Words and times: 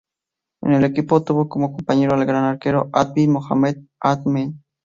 En 0.63 0.73
el 0.73 0.83
equipo, 0.83 1.23
tuvo 1.23 1.47
como 1.47 1.73
compañero 1.73 2.15
al 2.15 2.25
gran 2.25 2.45
arquero 2.45 2.89
Abdi 2.91 3.27
Mohamed 3.27 3.83
Ahmed. 4.01 4.53